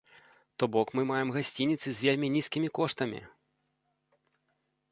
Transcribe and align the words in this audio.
То 0.59 0.65
бок 0.75 0.87
мы 0.99 1.03
маем 1.09 1.33
гасцініцы 1.35 1.87
з 1.97 2.03
вельмі 2.07 2.27
нізкімі 2.37 2.73
коштамі! 2.79 3.21